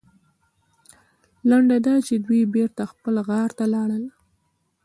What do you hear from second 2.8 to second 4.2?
خپل غار ته لاړل.